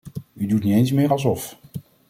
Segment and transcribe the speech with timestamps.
[0.33, 1.57] U doet niet eens meer alsof.